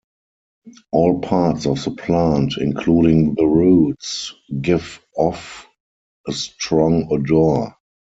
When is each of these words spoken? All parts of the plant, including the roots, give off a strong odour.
All 0.91 1.19
parts 1.19 1.67
of 1.67 1.83
the 1.83 1.91
plant, 1.91 2.55
including 2.57 3.35
the 3.35 3.45
roots, 3.45 4.33
give 4.61 4.99
off 5.15 5.67
a 6.27 6.31
strong 6.31 7.07
odour. 7.11 7.77